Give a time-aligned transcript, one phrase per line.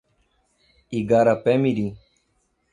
[0.99, 1.87] Igarapé-Miri